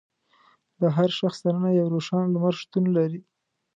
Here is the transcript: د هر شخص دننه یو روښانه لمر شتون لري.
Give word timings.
د 0.81 0.83
هر 0.95 1.09
شخص 1.19 1.37
دننه 1.45 1.69
یو 1.79 1.87
روښانه 1.95 2.27
لمر 2.33 2.53
شتون 2.61 2.85
لري. 2.97 3.21